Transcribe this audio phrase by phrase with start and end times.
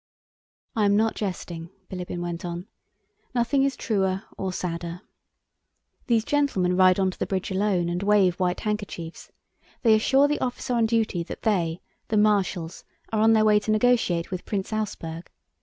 [0.75, 2.65] "I am not jesting," Bilíbin went on.
[3.35, 5.01] "Nothing is truer or sadder.
[6.07, 9.31] These gentlemen ride onto the bridge alone and wave white handkerchiefs;
[9.83, 12.83] they assure the officer on duty that they, the marshals,
[13.13, 15.27] are on their way to negotiate with Prince Auersperg.